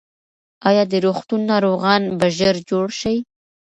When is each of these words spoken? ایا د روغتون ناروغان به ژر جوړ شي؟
ایا 0.67 0.83
د 0.91 0.93
روغتون 1.05 1.41
ناروغان 1.51 2.01
به 2.19 2.27
ژر 2.37 2.55
جوړ 2.69 2.87
شي؟ 2.99 3.15